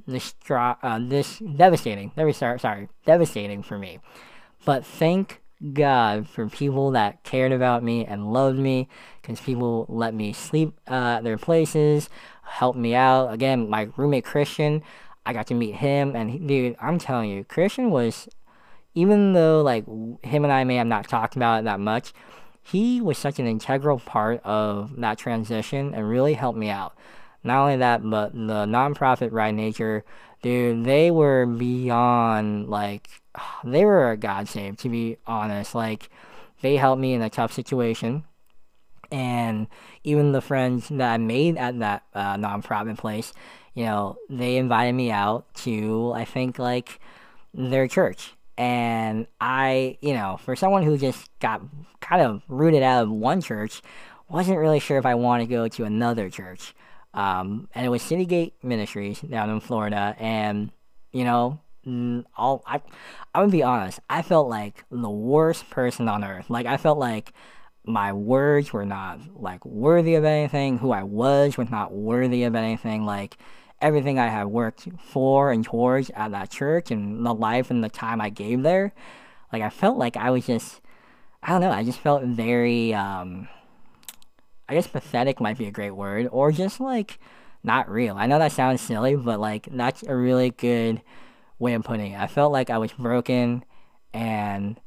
[0.07, 2.11] distra- uh, this devastating.
[2.15, 3.99] Very sorry, sorry, devastating for me.
[4.63, 5.41] But thank
[5.73, 8.87] God for people that cared about me and loved me,
[9.21, 12.09] because people let me sleep uh, at their places,
[12.43, 13.33] helped me out.
[13.33, 14.81] Again, my roommate Christian,
[15.25, 18.29] I got to meet him, and he, dude, I'm telling you, Christian was,
[18.95, 19.85] even though like
[20.23, 22.13] him and I may have not talked about it that much,
[22.61, 26.95] he was such an integral part of that transition and really helped me out.
[27.43, 30.03] Not only that, but the nonprofit Right Nature,
[30.41, 33.18] dude, they were beyond like
[33.63, 35.75] they were a godsend to be honest.
[35.75, 36.09] Like
[36.61, 38.23] they helped me in a tough situation,
[39.11, 39.67] and
[40.03, 43.33] even the friends that I made at that uh, nonprofit place,
[43.73, 46.99] you know, they invited me out to I think like
[47.53, 51.61] their church and I, you know, for someone who just got
[52.01, 53.81] kind of rooted out of one church,
[54.27, 56.75] wasn't really sure if I wanted to go to another church.
[57.13, 60.71] Um, and it was Citygate Ministries down in Florida, and
[61.13, 61.61] you know,
[62.37, 62.81] all I,
[63.33, 66.49] I would be honest, I felt like the worst person on earth.
[66.49, 67.33] Like I felt like
[67.85, 70.77] my words were not like worthy of anything.
[70.79, 73.05] Who I was was not worthy of anything.
[73.05, 73.37] Like
[73.81, 77.89] everything I had worked for and towards at that church and the life and the
[77.89, 78.93] time I gave there,
[79.51, 80.81] like I felt like I was just,
[81.41, 83.47] I don't know, I just felt very, um,
[84.67, 87.19] I guess pathetic might be a great word, or just like
[87.63, 88.15] not real.
[88.17, 91.01] I know that sounds silly, but like that's a really good
[91.59, 92.19] way of putting it.
[92.19, 93.63] I felt like I was broken
[94.13, 94.79] and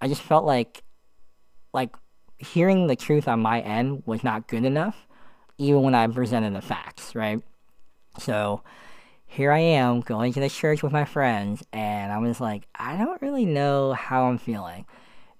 [0.00, 0.82] I just felt like,
[1.72, 1.94] like
[2.38, 5.06] hearing the truth on my end was not good enough,
[5.56, 7.40] even when I presented the facts, right?
[8.18, 8.62] So
[9.26, 12.96] here I am going to the church with my friends, and I was like, I
[12.96, 14.86] don't really know how I'm feeling.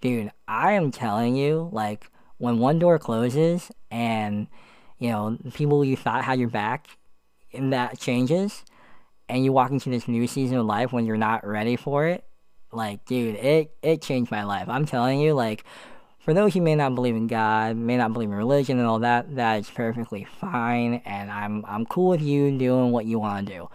[0.01, 4.47] Dude, I am telling you, like, when one door closes and,
[4.99, 6.87] you know, people you thought had your back,
[7.53, 8.65] and that changes,
[9.31, 12.25] and you walk into this new season of life when you're not ready for it,
[12.73, 14.69] like, dude, it, it changed my life.
[14.69, 15.65] I'm telling you, like,
[16.19, 18.99] for those who may not believe in God, may not believe in religion and all
[18.99, 23.47] that, that is perfectly fine, and I'm I'm cool with you doing what you want
[23.47, 23.71] to do.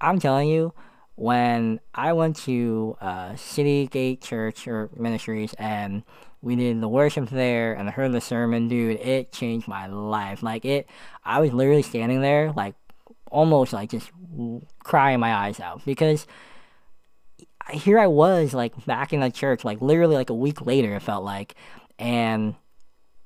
[0.00, 0.72] I'm telling you,
[1.16, 6.02] when I went to uh, City Gate Church or Ministries and
[6.42, 10.42] we did the worship there and I heard the sermon, dude, it changed my life.
[10.42, 10.88] Like it,
[11.24, 12.74] I was literally standing there, like
[13.34, 14.10] almost like just
[14.84, 16.26] crying my eyes out because
[17.70, 21.02] here I was, like back in the church, like literally like a week later, it
[21.02, 21.54] felt like,
[21.98, 22.54] and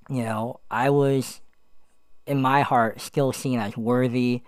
[0.08, 1.40] you know, I was
[2.26, 4.42] in my heart still seen as worthy,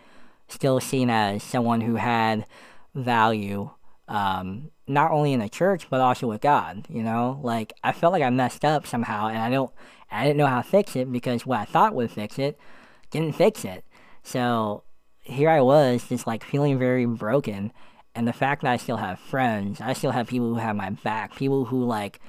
[0.49, 2.47] still seen as someone who had
[2.95, 3.71] value,
[4.09, 6.87] um, not only in the church but also with God.
[6.89, 9.71] You know, like I felt like I messed up somehow, and I don't,
[10.11, 12.59] I didn't know how to fix it because what I thought would fix it
[13.11, 13.85] didn't fix it.
[14.23, 14.85] So
[15.23, 17.73] here I was, just like feeling very broken,
[18.15, 20.91] and the fact that I still have friends, I still have people who have my
[20.91, 22.21] back, people who like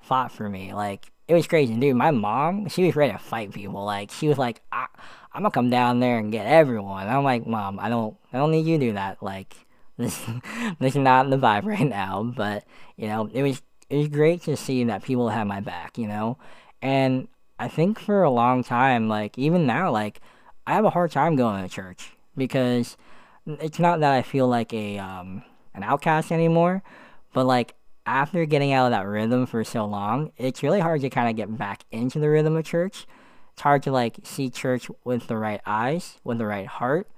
[0.00, 1.94] fought for me, like it was crazy, dude.
[1.94, 3.84] My mom, she was ready to fight people.
[3.84, 4.86] Like she was like, I,
[5.32, 7.06] am gonna come down there and get everyone.
[7.06, 9.22] I'm like, mom, I don't, I don't need you to do that.
[9.22, 9.54] Like
[9.96, 10.20] this,
[10.80, 12.24] this is not the vibe right now.
[12.24, 12.64] But
[12.96, 15.98] you know, it was it was great to see that people had my back.
[15.98, 16.36] You know,
[16.82, 17.28] and
[17.60, 20.20] I think for a long time, like even now, like
[20.66, 22.96] I have a hard time going to church because
[23.46, 26.82] it's not that I feel like a um an outcast anymore,
[27.32, 27.74] but like
[28.06, 31.36] after getting out of that rhythm for so long, it's really hard to kind of
[31.36, 33.06] get back into the rhythm of church.
[33.52, 37.08] It's hard to like see church with the right eyes, with the right heart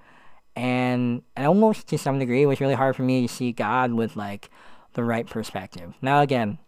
[0.54, 3.92] and, and almost to some degree, it was really hard for me to see God
[3.92, 4.50] with like
[4.94, 5.94] the right perspective.
[6.02, 6.58] Now, again,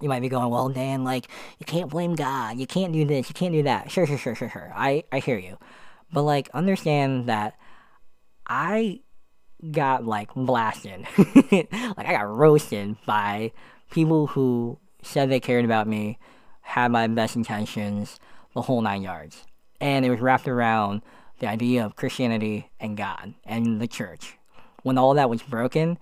[0.00, 2.58] you might be going, well, Dan, like you can't blame God.
[2.58, 3.28] You can't do this.
[3.28, 3.90] You can't do that.
[3.90, 4.72] Sure, sure, sure, sure, sure.
[4.74, 5.58] I I hear you,
[6.12, 7.54] but like understand that
[8.46, 9.00] I
[9.70, 13.52] got like blasted, like I got roasted by
[13.90, 16.18] people who said they cared about me,
[16.62, 18.18] had my best intentions,
[18.54, 19.44] the whole nine yards,
[19.80, 21.02] and it was wrapped around
[21.38, 24.38] the idea of Christianity and God and the church.
[24.82, 25.98] When all that was broken,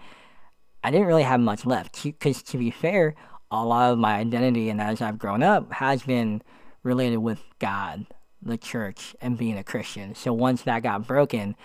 [0.82, 2.02] I didn't really have much left.
[2.02, 3.14] Because to be fair,
[3.50, 6.42] a lot of my identity and as I've grown up has been
[6.82, 8.06] related with God,
[8.42, 10.14] the church, and being a Christian.
[10.14, 11.56] So once that got broken,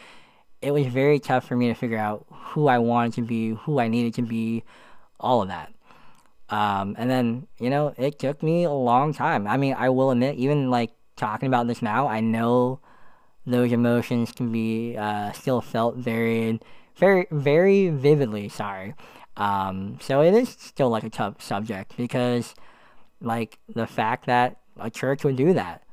[0.65, 3.80] it was very tough for me to figure out who I wanted to be, who
[3.80, 4.63] I needed to be,
[5.19, 5.71] all of that.
[6.49, 9.45] Um, and then, you know, it took me a long time.
[9.45, 12.80] I mean, I will admit, even like talking about this now, I know
[13.45, 16.60] those emotions can be uh, still felt very,
[16.95, 18.49] very, very vividly.
[18.49, 18.95] Sorry.
[19.38, 22.56] Um, so it is still like a tough subject because,
[23.21, 25.84] like, the fact that a church would do that,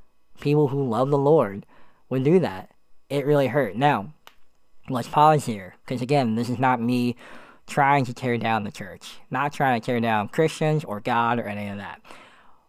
[0.40, 1.66] people who love the Lord
[2.08, 2.70] would do that,
[3.10, 3.76] it really hurt.
[3.76, 4.14] Now,
[4.88, 7.16] let's pause here because again, this is not me
[7.66, 11.44] trying to tear down the church, not trying to tear down Christians or God or
[11.44, 12.00] any of that.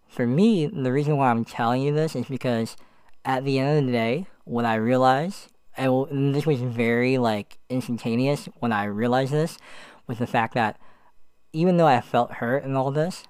[0.08, 2.78] For me, the reason why I'm telling you this is because
[3.26, 8.48] at the end of the day, what I realized, and this was very like instantaneous
[8.60, 9.58] when I realized this,
[10.08, 10.80] was the fact that
[11.52, 13.24] even though I felt hurt and all this,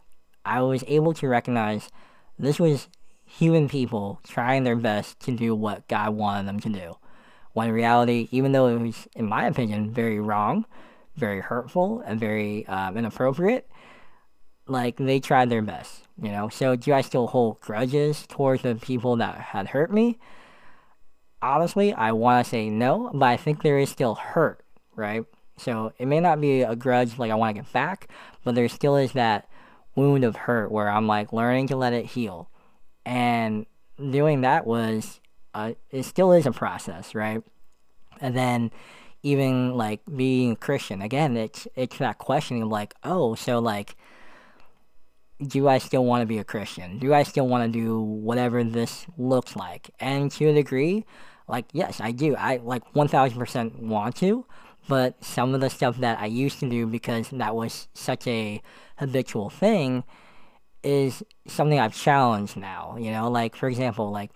[0.46, 1.90] I was able to recognize
[2.38, 2.90] this was
[3.26, 6.98] human people trying their best to do what God wanted them to do.
[7.54, 10.66] When reality, even though it was, in my opinion, very wrong,
[11.16, 13.70] very hurtful, and very um, inappropriate,
[14.68, 16.50] like they tried their best, you know.
[16.50, 20.18] So do I still hold grudges towards the people that had hurt me?
[21.44, 24.64] honestly, I want to say no, but I think there is still hurt,
[24.96, 25.26] right?
[25.58, 28.08] So it may not be a grudge like I want to get back,
[28.44, 29.48] but there still is that
[29.96, 32.50] wound of hurt where I'm like learning to let it heal.
[33.06, 35.20] And doing that was,
[35.54, 37.44] uh, it still is a process, right?
[38.22, 38.72] And then
[39.22, 43.96] even like being a Christian, again, it's, it's that questioning of like, oh, so like,
[45.46, 47.00] do I still want to be a Christian?
[47.00, 49.90] Do I still want to do whatever this looks like?
[50.00, 51.06] And to a degree,
[51.48, 52.36] like, yes, I do.
[52.36, 54.46] I like 1000% want to,
[54.88, 58.62] but some of the stuff that I used to do because that was such a
[58.98, 60.04] habitual thing
[60.84, 62.98] is something I've challenged now.
[63.00, 64.32] You know, like, for example, like,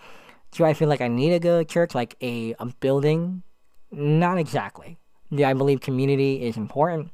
[0.52, 3.44] do I feel like I need to go to church, like a, a building?
[3.92, 4.98] Not exactly.
[5.32, 7.12] Do I believe community is important?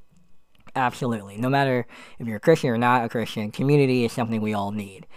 [0.76, 1.38] Absolutely.
[1.38, 1.86] No matter
[2.20, 5.08] if you're a Christian or not a Christian, community is something we all need.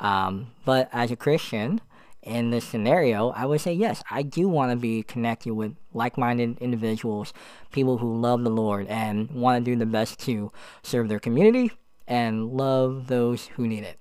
[0.00, 1.80] Um, but as a Christian,
[2.26, 6.18] in this scenario, I would say yes, I do want to be connected with like
[6.18, 7.32] minded individuals,
[7.70, 11.70] people who love the Lord and want to do the best to serve their community
[12.06, 13.98] and love those who need it.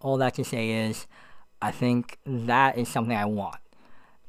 [0.00, 1.06] All that to say is,
[1.64, 3.56] I think that is something I want.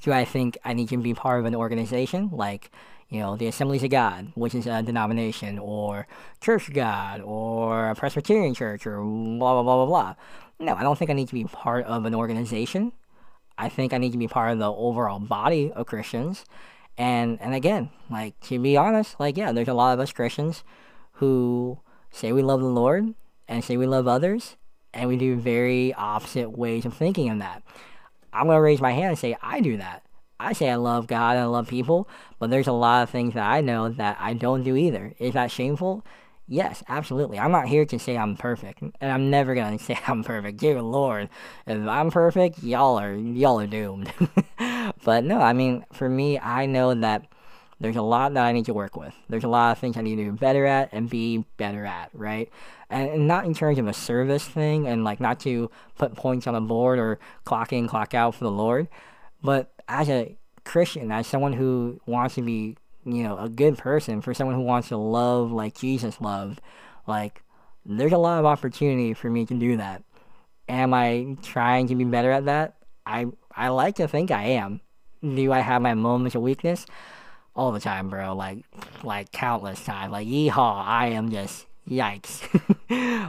[0.02, 2.72] Do I think I need to be part of an organization like,
[3.10, 6.08] you know, the Assemblies of God, which is a denomination, or
[6.40, 10.16] Church of God, or a Presbyterian church, or blah, blah, blah, blah, blah.
[10.60, 12.94] No, I don't think I need to be part of an organization.
[13.58, 16.46] I think I need to be part of the overall body of Christians.
[16.98, 20.64] And and again, like to be honest, like yeah, there's a lot of us Christians
[21.20, 21.80] who
[22.12, 23.14] say we love the Lord
[23.46, 24.56] and say we love others,
[24.96, 27.62] and we do very opposite ways of thinking of that.
[28.34, 30.04] I'm gonna raise my hand and say I do that.
[30.40, 33.34] I say I love God and I love people, but there's a lot of things
[33.36, 35.14] that I know that I don't do either.
[35.20, 36.06] Is that shameful?
[36.48, 37.40] Yes, absolutely.
[37.40, 40.58] I'm not here to say I'm perfect, and I'm never gonna say I'm perfect.
[40.58, 41.30] Dear Lord,
[41.66, 44.12] if I'm perfect, y'all are y'all are doomed.
[45.04, 47.26] but no, I mean, for me, I know that
[47.80, 49.14] there's a lot that I need to work with.
[49.28, 52.10] There's a lot of things I need to do better at and be better at,
[52.14, 52.50] right?
[52.90, 56.48] And, and not in terms of a service thing and like not to put points
[56.48, 58.88] on the board or clock in, clock out for the Lord,
[59.44, 64.22] but as a Christian, as someone who wants to be, you know, a good person,
[64.22, 66.62] for someone who wants to love like Jesus loved,
[67.08, 67.44] like
[67.86, 70.04] there's a lot of opportunity for me to do that.
[70.68, 72.78] Am I trying to be better at that?
[73.06, 74.82] I I like to think I am.
[75.22, 76.86] Do I have my moments of weakness?
[77.56, 78.36] All the time, bro.
[78.36, 78.66] Like
[79.04, 80.12] like countless times.
[80.12, 82.42] Like yeehaw, I am just yikes.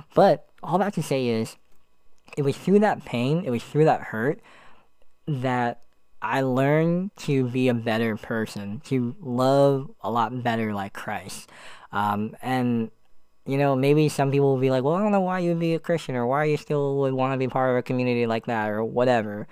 [0.14, 1.56] but all that to say is
[2.36, 4.40] it was through that pain, it was through that hurt
[5.26, 5.82] that
[6.20, 11.50] I learned to be a better person, to love a lot better like Christ.
[11.92, 12.90] Um, and,
[13.46, 15.74] you know, maybe some people will be like, well, I don't know why you'd be
[15.74, 18.46] a Christian or why you still would want to be part of a community like
[18.46, 19.46] that or whatever.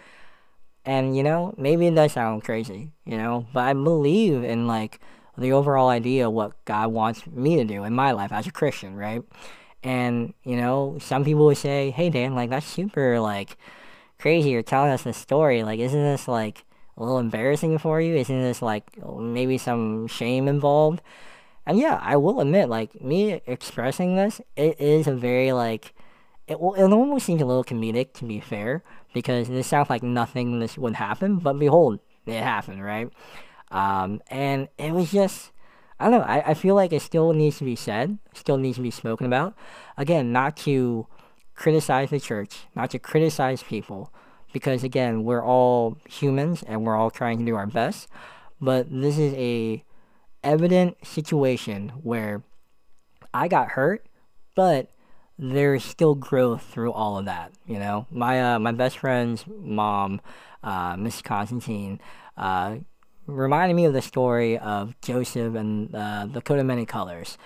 [0.87, 5.01] And, you know, maybe it does sound crazy, you know, but I believe in like
[5.39, 8.53] the overall idea of what God wants me to do in my life as a
[8.53, 9.23] Christian, right?
[9.83, 13.57] And, you know, some people would say, hey, Dan, like, that's super, like,
[14.19, 14.51] crazy.
[14.51, 15.63] You're telling us this story.
[15.63, 16.65] Like, isn't this like
[16.97, 18.17] a little embarrassing for you?
[18.17, 18.85] Isn't this like
[19.19, 21.03] maybe some shame involved?
[21.67, 25.95] And yeah, I will admit, like me expressing this, it is a very like
[26.47, 26.59] it it
[26.93, 28.83] almost seems a little comedic to be fair
[29.13, 33.11] because this sounds like nothing this would happen, but behold, it happened, right?
[33.71, 35.53] Um, and it was just
[35.99, 36.27] I don't know.
[36.27, 39.27] I, I feel like it still needs to be said, still needs to be spoken
[39.27, 39.55] about.
[39.97, 41.07] Again, not to
[41.55, 44.13] criticize the church, not to criticize people,
[44.53, 48.09] because again, we're all humans and we're all trying to do our best.
[48.61, 49.85] But this is a
[50.43, 52.43] evident situation where
[53.33, 54.07] I got hurt,
[54.55, 54.91] but
[55.39, 57.53] there's still growth through all of that.
[57.67, 60.21] You know, my uh, my best friend's mom,
[60.63, 62.01] uh, Miss Constantine,
[62.37, 62.77] uh,
[63.27, 67.39] reminded me of the story of Joseph and uh, the coat of many colors.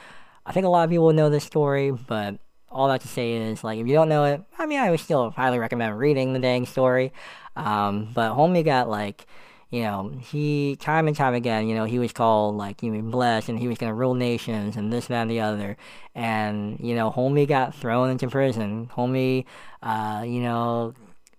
[0.45, 2.39] I think a lot of people know this story, but
[2.71, 5.01] all that to say is like if you don't know it, I mean I would
[5.01, 7.13] still highly recommend reading the dang story.
[7.57, 9.27] Um, but homie got like,
[9.71, 13.03] you know, he time and time again, you know, he was called like you know
[13.11, 15.77] blessed and he was gonna rule nations and this, that and the other.
[16.15, 18.91] And, you know, homie got thrown into prison.
[18.95, 19.45] Homie
[19.83, 20.95] uh, you know,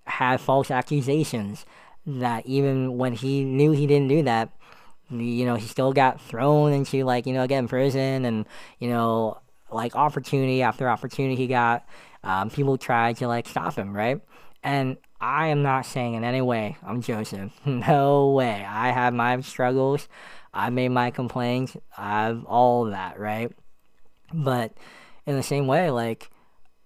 [0.06, 1.66] had false accusations
[2.06, 4.50] that even when he knew he didn't do that,
[5.10, 8.46] you know, he still got thrown into like, you know, again prison and,
[8.80, 9.40] you know,
[9.72, 11.86] like opportunity after opportunity he got.
[12.24, 14.22] Um, people tried to like stop him, right?
[14.64, 17.51] And I am not saying in any way I'm Joseph.
[17.65, 18.65] No way.
[18.67, 20.07] I have my struggles.
[20.53, 21.76] I made my complaints.
[21.97, 23.51] I have all that, right?
[24.34, 24.74] But
[25.26, 26.30] in the same way, like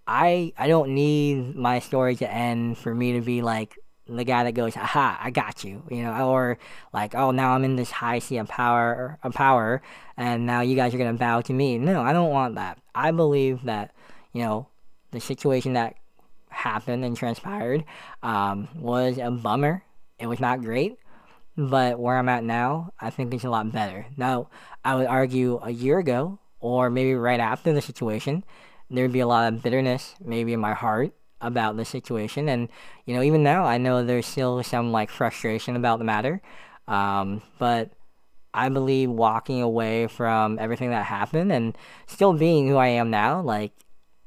[0.07, 3.77] I I don't need my story to end for me to be like
[4.07, 6.57] the guy that goes, "Aha, I got you," you know, or
[6.91, 9.81] like, "Oh, now I'm in this high sea of power, of power,
[10.17, 12.79] and now you guys are gonna bow to me." No, I don't want that.
[12.93, 13.91] I believe that,
[14.33, 14.67] you know,
[15.11, 15.95] the situation that
[16.53, 17.83] happened and transpired
[18.21, 19.83] um, was a bummer.
[20.19, 20.97] It was not great,
[21.57, 24.05] but where I'm at now, I think it's a lot better.
[24.15, 24.49] Now,
[24.85, 28.43] I would argue a year ago, or maybe right after the situation,
[28.89, 32.47] there'd be a lot of bitterness, maybe in my heart about the situation.
[32.47, 32.69] And,
[33.05, 36.41] you know, even now, I know there's still some like frustration about the matter.
[36.87, 37.91] Um, but
[38.53, 43.41] I believe walking away from everything that happened and still being who I am now,
[43.41, 43.71] like,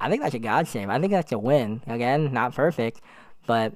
[0.01, 0.89] I think that's a God save.
[0.89, 1.83] I think that's a win.
[1.87, 3.01] Again, not perfect,
[3.47, 3.75] but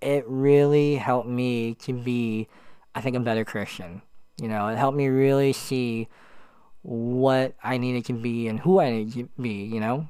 [0.00, 2.48] it really helped me to be,
[2.94, 4.02] I think, a better Christian.
[4.40, 6.08] You know, it helped me really see
[6.82, 10.06] what I needed to be and who I needed to be, you know?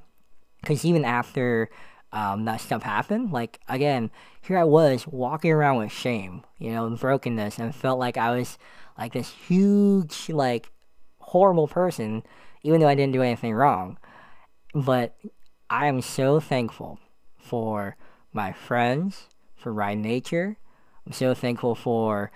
[0.61, 1.71] Because even after
[2.13, 3.33] um, that stuff happened.
[3.33, 4.11] Like again,
[4.41, 8.37] here I was walking around with shame, you know, and brokenness, and felt like I
[8.37, 8.59] was
[8.99, 10.71] like this huge, like
[11.19, 12.23] horrible person,
[12.63, 13.99] even though I didn't do anything wrong.
[14.77, 15.17] But
[15.71, 16.99] I am so thankful
[17.39, 17.97] for
[18.35, 20.59] my friends, for Ride Nature.
[21.07, 22.31] I'm so thankful for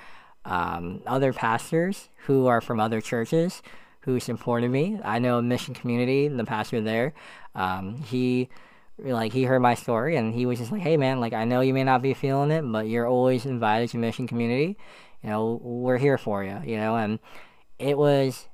[0.46, 3.60] um, other pastors who are from other churches
[4.04, 4.98] who supported me.
[5.04, 7.12] I know Mission Community, the pastor there.
[7.54, 8.48] Um, he
[8.98, 11.60] like he heard my story and he was just like, "Hey man, like I know
[11.60, 14.78] you may not be feeling it, but you're always invited to Mission Community.
[15.22, 16.58] You know, we're here for you.
[16.64, 17.18] You know." And
[17.78, 18.48] it was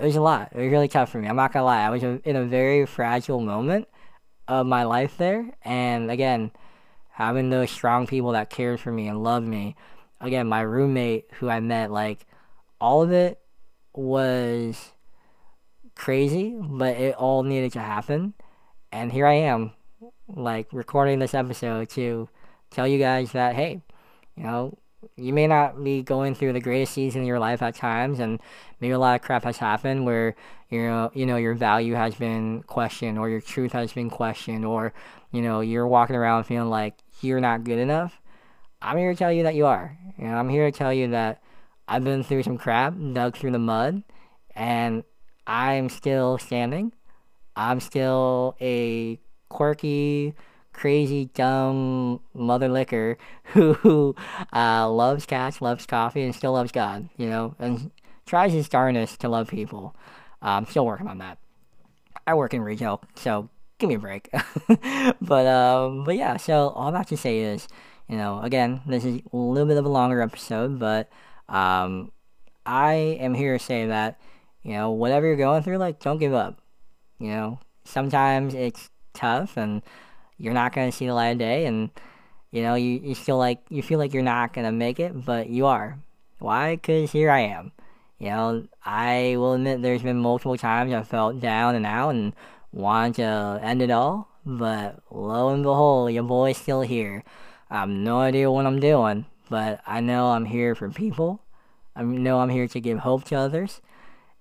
[0.00, 0.50] it was a lot.
[0.52, 1.28] It was really tough for me.
[1.28, 1.82] I'm not gonna lie.
[1.82, 3.86] I was in a very fragile moment
[4.48, 6.50] of my life there, and again,
[7.10, 9.76] having those strong people that cared for me and loved me.
[10.20, 12.26] Again, my roommate who I met, like
[12.80, 13.40] all of it
[13.94, 14.92] was
[15.94, 18.34] crazy, but it all needed to happen.
[18.90, 19.72] And here I am,
[20.28, 22.28] like recording this episode to
[22.70, 23.82] tell you guys that, hey,
[24.36, 24.78] you know,
[25.16, 28.40] you may not be going through the greatest season in your life at times, and
[28.80, 30.34] maybe a lot of crap has happened where
[30.68, 34.64] you know you know your value has been questioned, or your truth has been questioned,
[34.64, 34.92] or
[35.32, 38.20] you know you're walking around feeling like you're not good enough.
[38.82, 39.98] I'm here to tell you that you are.
[40.16, 41.42] Know, I'm here to tell you that
[41.88, 44.02] I've been through some crap, dug through the mud,
[44.54, 45.04] and
[45.46, 46.92] I'm still standing.
[47.56, 50.34] I'm still a quirky,
[50.72, 54.14] crazy, dumb mother liquor who
[54.52, 57.90] uh, loves cats, loves coffee, and still loves God, you know, and
[58.26, 59.94] tries his darnest to love people.
[60.42, 61.38] I'm still working on that.
[62.26, 63.48] I work in retail, so
[63.78, 64.30] give me a break.
[65.20, 67.68] but um, but yeah, so all I have to say is,
[68.08, 71.10] you know, again, this is a little bit of a longer episode, but
[71.48, 72.12] um,
[72.64, 74.20] I am here to say that,
[74.62, 76.60] you know, whatever you're going through, like, don't give up.
[77.18, 79.82] You know, sometimes it's tough and
[80.40, 81.90] you're not going to see the light of day and,
[82.50, 85.24] you know, you, you feel like, you feel like you're not going to make it,
[85.24, 85.98] but you are.
[86.38, 86.76] Why?
[86.76, 87.72] Because here I am.
[88.18, 92.34] You know, I will admit there's been multiple times I felt down and out and
[92.72, 97.22] wanted to end it all, but lo and behold, your boy's still here.
[97.70, 101.42] I have no idea what I'm doing, but I know I'm here for people.
[101.94, 103.80] I know I'm here to give hope to others.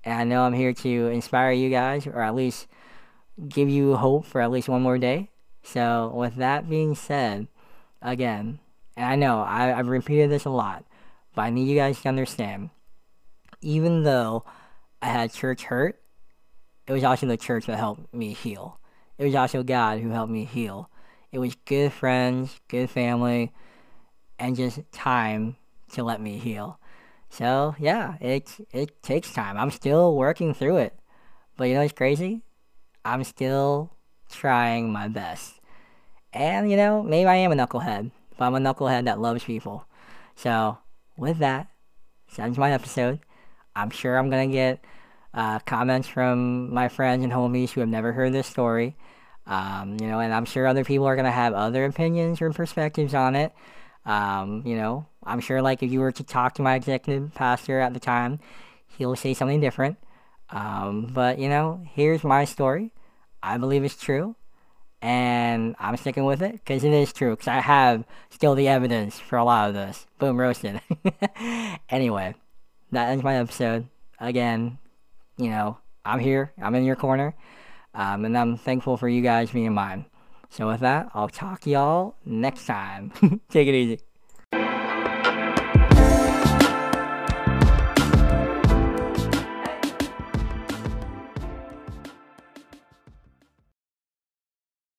[0.04, 2.68] And I know I'm here to inspire you guys, or at least
[3.48, 5.30] give you hope for at least one more day.
[5.64, 7.48] So, with that being said,
[8.02, 8.60] again,
[8.96, 10.86] and I know I, I've repeated this a lot,
[11.36, 12.70] but I need you guys to understand
[13.62, 14.44] even though
[15.02, 16.02] I had church hurt,
[16.88, 18.80] it was also the church that helped me heal.
[19.18, 20.90] It was also God who helped me heal.
[21.32, 23.52] It was good friends, good family,
[24.40, 25.58] and just time
[25.94, 26.80] to let me heal.
[27.30, 29.58] So yeah, it it takes time.
[29.58, 30.98] I'm still working through it,
[31.58, 32.42] but you know what's crazy?
[33.06, 33.92] I'm still
[34.36, 35.60] trying my best.
[36.34, 39.86] And you know, maybe I am a knucklehead, but I'm a knucklehead that loves people.
[40.36, 40.78] So
[41.18, 41.68] with that,
[42.36, 43.20] that's my episode.
[43.76, 44.84] I'm sure I'm gonna get
[45.34, 48.96] uh, comments from my friends and homies who have never heard this story.
[49.46, 53.14] Um, you know, and I'm sure other people are gonna have other opinions or perspectives
[53.14, 53.54] on it.
[54.06, 57.80] Um, you know, I'm sure like if you were to talk to my executive pastor
[57.80, 58.40] at the time,
[58.98, 59.98] he'll say something different.
[60.50, 62.92] Um, but you know, here's my story.
[63.42, 64.36] I believe it's true,
[65.02, 67.32] and I'm sticking with it because it is true.
[67.32, 70.06] Because I have still the evidence for a lot of this.
[70.18, 70.82] Boom, roasted.
[71.90, 72.36] anyway,
[72.92, 73.88] that ends my episode.
[74.20, 74.78] Again,
[75.38, 76.52] you know, I'm here.
[76.62, 77.36] I'm in your corner,
[77.94, 80.06] um, and I'm thankful for you guys being mine.
[80.50, 83.12] So with that, I'll talk y'all next time.
[83.50, 84.00] Take it easy.